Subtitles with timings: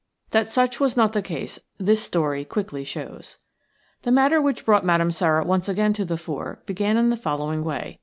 [0.31, 3.37] That such was not the case this story quickly shows.
[4.01, 7.63] The matter which brought Madame Sara once again to the fore began in the following
[7.63, 7.99] way.